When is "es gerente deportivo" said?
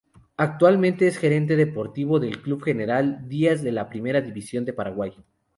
1.05-2.19